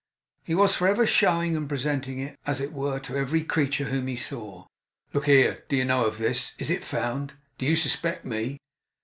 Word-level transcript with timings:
He 0.43 0.55
was 0.55 0.73
for 0.73 0.87
ever 0.87 1.05
showing 1.05 1.55
and 1.55 1.69
presenting 1.69 2.17
it, 2.17 2.35
as 2.47 2.59
it 2.59 2.73
were, 2.73 2.97
to 3.01 3.15
every 3.15 3.43
creature 3.43 3.83
whom 3.85 4.07
he 4.07 4.15
saw. 4.15 4.65
'Look 5.13 5.27
here! 5.27 5.63
Do 5.69 5.75
you 5.75 5.85
know 5.85 6.05
of 6.07 6.17
this? 6.17 6.53
Is 6.57 6.71
it 6.71 6.83
found? 6.83 7.33
Do 7.59 7.67
you 7.67 7.75
suspect 7.75 8.25
ME? 8.25 8.57